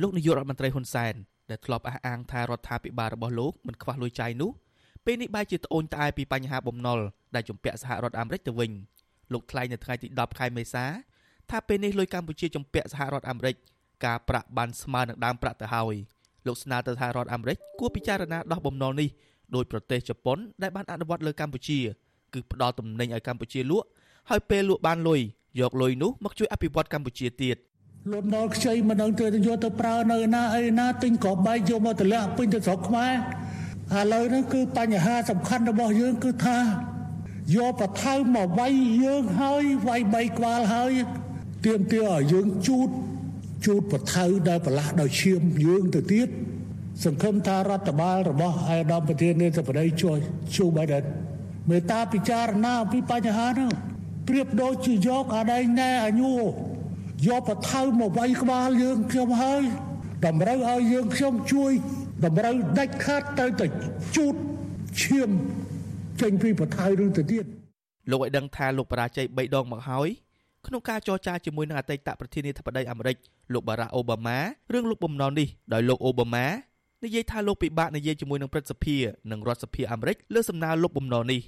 [0.00, 1.14] លោកនាយករដ្ឋមន្ត្រីហ៊ុនសែន
[1.50, 4.50] ដែលធ្លាប់អះអាងថារដ្ឋាភិបាលរបស់លោកមិនខ្វះលុយចាយនោះ
[5.04, 6.98] ពេលនេះបែរជាត្អូញត្អែពីបញ្ហាបំណុល
[7.34, 8.70] ដែលជំពាក់សហរដ្ឋអាមេរិកទៅវិញ
[9.32, 10.84] លោកថ្លែងនៅថ្ងៃទី10ខែមេសា
[11.50, 13.56] ថាពេលនេះលុយកម្ពុជាជំពាក់សហរដ្ឋអាមេរិក
[14.04, 15.96] ការប្រាក់បានស្មើនឹងដើមប្រាក់ទៅហើយ
[16.46, 19.08] លោកស្នើទៅសហរដ្ឋអាមេរិកគួរពិចារណាដោះបំណុលនេះ
[19.54, 21.78] ដោយប្រទេសជប៉ុនដែលបានអនុវត្តលើកម្ពុជា
[22.34, 23.86] គឺផ្ដល់ទំនិញឲ្យកម្ពុជាលក់
[24.30, 25.20] ហើយពេលលក់បានលុយ
[25.60, 27.56] យកលុយនោះមកជួយអភិវឌ្ឍកម្ពុជាទៀត
[28.12, 33.12] លន់ដល់ខ្ចីមិនដឹងទៅយកទៅប្រើនៅណាអីណាទិញក្របបែកយកមកតម្លាក់ពេញទៅស្រុកខ្មែរ
[33.98, 36.58] ឥឡូវនេះគឺបញ្ហាសំខាន់របស់យើងគឺថា
[37.56, 38.72] យកបថៅមកវាយ
[39.04, 40.92] យើងហើយវាយបីក្បាលហើយ
[41.64, 42.88] ទៀមទាឲ្យយើងជូត
[43.66, 46.28] ជូតបថៅដែលប្រឡាស់ដោយឈាមយើងទៅទៀត
[47.04, 50.18] សង្ឃឹមថារដ្ឋបាលរបស់អាយដាមប្រធានាធិបតីជួយ
[50.56, 51.04] ជូបៃដិន
[51.68, 53.70] មេត្តាពិចារណាអំពីបញ្ហានោះ
[54.28, 56.34] ប្រៀបដូចជាយកអាដែងណែអញូ
[57.26, 59.62] យកបថៅមកវាយក្បាលយើងខ្ញុំហើយ
[60.26, 61.72] តម្រូវឲ្យយើងខ្ញុំជួយ
[62.24, 63.66] តម្រូវដាច់ខាតទៅទៅ
[64.16, 64.34] ជូត
[65.02, 65.30] ឈាម
[66.20, 67.44] ចេញពីបថៅនឹងទៅទៀត
[68.10, 70.08] លោកឲ្យដឹងថាលោកបរាជ័យ3ដងមកហើយ
[70.66, 73.16] ក្នុងការចរចាជាមួយនឹងអតីតប្រធានាធិបតីអាមេរិក
[73.52, 74.38] លោកបារ៉ាអូបាម៉ា
[74.72, 76.46] រឿងលោកបំណុលនេះដោយលោកអូបាម៉ា
[77.04, 78.96] និយាយថាលោកពិបាកនិយាយជាមួយនឹងព្រឹទ្ធសភា
[79.30, 81.40] និងរដ្ឋសភាអាមេរិកលើសំណើលោកបំណុលនេះ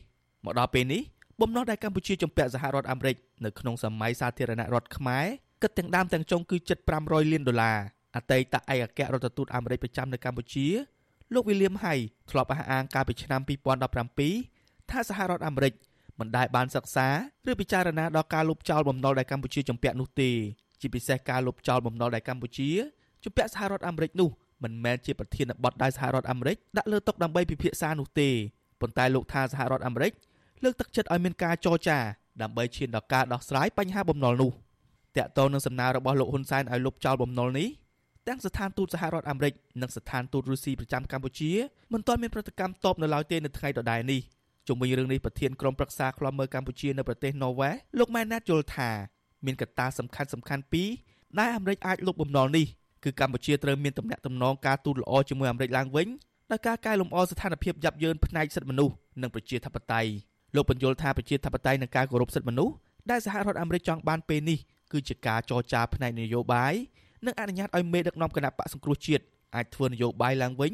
[0.44, 1.02] មកដល់ពេលនេះ
[1.40, 5.27] បំណុលដែលកម្ពុជាជំពាក់សហរដ្ឋអាមេរិកនៅក្នុងសម័យសាធារណរដ្ឋខ្មែរ
[5.62, 7.78] គិតទាំងដើមទាំងចុងគឺជិត500លានដុល្លារ
[8.16, 10.67] អតីតឯកអគ្គរដ្ឋទូតអាមេរិកប្រចាំនៅកម្ពុជា
[11.34, 11.94] លោកវីលៀមហៃ
[12.30, 13.41] ធ្លាប់អះអាងកាលពីឆ្នាំ
[14.17, 15.75] 2017ថាសហរដ្ឋអាមេរិក
[16.19, 17.08] មិនដែលបានសិក្សា
[17.50, 20.30] ឬពិចារណាដល់ការលុបចោលបំណុលដែលកម្ពុជាជំពាក់នោះទេ
[20.80, 22.70] ជាពិសេសការលុបចោលបំណុលដែលកម្ពុជា
[23.24, 24.30] ជំពាក់សហរដ្ឋអាមេរិកនោះ
[24.62, 28.28] មិនមែនជាប្រធានបទដែលសហរដ្ឋអាមេរិកដាក់លើតុដើម្បីពិភាក្សានោះទេ
[28.80, 30.12] ប៉ុន្តែលោកថាសហរដ្ឋអាមេរិក
[30.64, 31.98] លើកទឹកចិត្តឲ្យមានការចរចា
[32.42, 34.52] ដើម្បីឈានដល់ការដោះស្រាយបញ្ហាបំណុលនោះ
[35.16, 37.69] តាក់ទងនឹងសំណើរបស់លោកហ៊ុនសែនឲ្យលុបចោលបំណុលនេះ
[38.28, 39.52] ទាំងស្ថានទូតសហរដ្ឋអាមេរិក
[39.83, 41.50] និងស្ថានទូតរុស្ស៊ីប្រចាំកម្ពុជា
[41.92, 44.20] មិនទាន់មានប្រតិកម្មតបនៅឡើយទេនៅថ្ងៃដដែលនេះ
[44.69, 48.90] ជុំវិញរឿងនេះប្រធានក្រុមប្រឹក្សាឃ្លាំមើលកម្ពុជានៅប្រទេសណ័រវេសលោកម៉ែនណាតយល់ថា
[49.45, 50.89] មានកត្តាសំខាន់សំខាន់ពីរ
[51.39, 52.67] ដែលអាមេរិកអាចលុបបំណុលនេះ
[53.05, 56.08] គឺកម្ពុជាត្រូវមានទំនាក់ទំនងការទូតល្អជាមួយអាមេរិកឡើងវិញ
[56.51, 60.11] ដោយការកែលម្អស្ថានភាពយ៉ាប់យ៉ឺនផ្នែកសិទ្ធិមនុស្សនិងប្រជាធិបតេយ្យ
[60.55, 62.74] លោកបញ្យល់ថាប្រជាធិបតេយ្យនិងការគោរពសិទ្ធិមនុស្ស
[63.11, 64.58] ដែលសហរដ្ឋអាមេរិកចង់បានពេលនេះ
[64.92, 66.74] គឺជាការចរចាផ្នែកនយោបាយ
[67.27, 69.24] និងអនុញ្ញាតឲ្យមេដឹកនាំគណៈបកសង្គ្រោះជាតិ
[69.55, 70.73] អាចធ្វើនយោបាយឡើងវិញ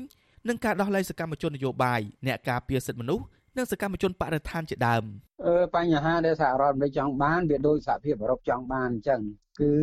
[0.49, 3.25] និងការដោះលែងសកម្មជននយោបាយអ្នកការពារសិទ្ធិមនុស្ស
[3.57, 5.05] និងសកម្មជនបរិស្ថានជាដើម
[5.47, 9.21] អឺបញ្ហាដែលសហរដ្ឋអាមេរិកចង់បានវាដូចសហភាពអឺរ៉ុបចង់បានអញ្ចឹង
[9.61, 9.75] គឺ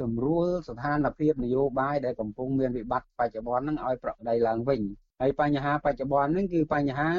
[0.00, 4.80] សម្រួលស្ថានភាពនយោបាយដែលកំពុងមានវិបត្តិបច្ចុប្បន្នហ្នឹងឲ្យប្រក្រតីឡើងវិញ
[5.22, 7.10] ហើយបញ្ហាបច្ចុប្បន្នហ្នឹងគឺបញ្ហា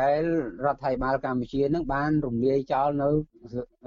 [0.00, 0.22] ដែល
[0.66, 3.08] រដ្ឋាភិបាលកម្ពុជានឹងបានរំលាយចោលនៅ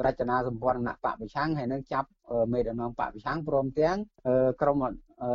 [0.05, 2.07] រចនាសម្ព័ន្ធគណៈបកប្រឆាំងហើយនឹងចាប់
[2.53, 3.97] មេដឹកនាំបកប្រឆាំងព្រមទាំង
[4.61, 4.77] ក្រុម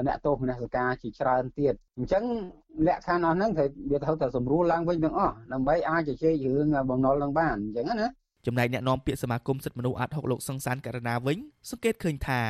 [0.07, 2.25] អ្នកទោសមនសិការជាច្រើនទៀតអញ្ចឹង
[2.87, 8.09] លក្ខខណ្ឌអស់ហ្នឹងត្រូវវាត្រូវតែសម្រួលឡើងវិញទាំងអស់ដើម្បីអាចជជែករឿងបំណុលនឹងបានអញ្ចឹងណា
[8.47, 11.39] ចំណែកអ្នកនាំពាក្យសមាគមសិទ្ធិមនុស្សអាត់ហុកលោកសង្សានករណាវិញ
[11.71, 12.41] សង្កេតឃើញថា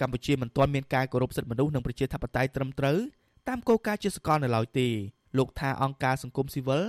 [0.00, 2.98] កម្ពុជាមិនទាន់មានការគោរពសិទ្ធិមនុស្សនិងប្រជាធិបតេយ្យត្រឹមត្រូវ
[3.48, 4.88] តាមគោលការណ៍ជាសកលនៅឡើយទេ
[5.38, 6.84] លោកថាអង្គការសង្គមស៊ីវិល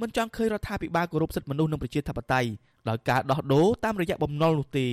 [0.00, 2.50] មិនចង់ឃើញរដ្ឋាភិបាលគោរពសិទ្ធិមនុស្សនិងប្រជាធិបតេយ្យ
[2.88, 4.88] ដោយការដោះដូរតាមរយៈបំណុលនោះទេ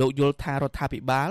[0.00, 1.30] លោកយល់ថារដ្ឋាភិបាល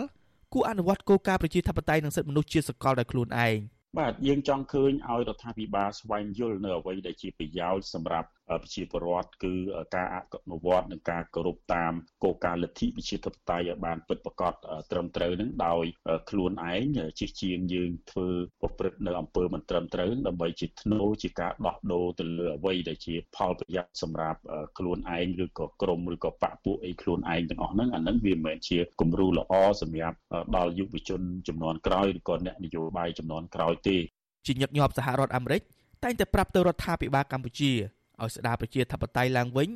[0.54, 3.58] គួរអនុវត្តគោលការណ៍ប្រជាធិបតេយ្យនិងសិទ្ធិមនុស្សជាសកលដោយខ្លួនឯង
[4.00, 8.30] បាទយើងចង់ឃើញឲ្យរដ្ឋាភិបាលស្វែងយល់នៅអ្វីដែលជាប្រយោជន៍សម្រាប់
[8.62, 9.54] ប្រជាពលរដ្ឋគឺ
[9.96, 10.18] ការអ
[10.52, 14.54] នុវត្តនិងការគោរពតាមគោលការណ៍លទ្ធិប្រជាធិបតេយ្យឲ្យបានពិតប្រាកដ
[14.92, 15.86] ត្រឹមត្រូវនឹងដោយ
[16.30, 16.84] ខ្លួនឯង
[17.20, 18.30] ជិះជាងយើងធ្វើ
[18.62, 24.40] ប្រព្រឹត្តនៅអំពើមិនត្រឹមត្រូវដើម្បីជាធ្នូជាការដោះដូរទៅលើអ្វីដែលជាផលប្រយោជន៍សម្រាប់
[24.78, 30.18] ខ្លួនឯងឬក៏ក្រុមឬក៏បកពួកអីខ្លួនឯងទាំងអស់ហ្នឹងអាហ្នឹងវាមិនមែនជាគំរូល្អសម្រាប់
[30.56, 33.98] ដល់យុវជនចំនួនក្រោយឬក៏អ្នកនយោបាយចំនួនក្រោយទេ
[34.46, 35.62] ជាញឹកញាប់សហរដ្ឋអាមេរិក
[36.04, 37.72] តែងតែប្រាប់ទៅរដ្ឋាភិបាលកម្ពុជា
[38.22, 39.70] ឲ្យស្ដារប្រជាធិបតេយ្យឡើងវិញ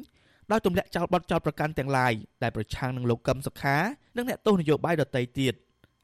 [0.52, 2.14] ដោយទម្លាក់ចោលបទចោលប្រកាន់ទាំងឡាយ
[2.44, 3.78] ដែលប្រឆាំងនឹងលោកកឹមសុខា
[4.18, 5.54] និងអ្នកទោសនយោបាយដទៃទៀត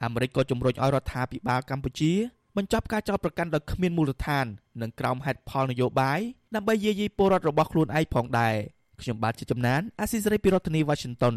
[0.04, 2.14] អាមេរិកក៏ជំរុញឲ្យរដ្ឋាភិបាលកម្ពុជា
[2.58, 4.46] បញ្ចប់ការចោទប្រកាន់ដោយគ្មានមូលដ្ឋាន
[4.82, 6.20] និងក្រោមហេតុផលនយោបាយ
[6.56, 8.56] ដើម្បីយាយីពលរដ្ឋរបស់ខ្លួនឯងផងដែរ
[9.02, 11.36] ខ្ញុំបាទជាចំណានអាស៊ីសេរីពីរដ្ឋធានី Washington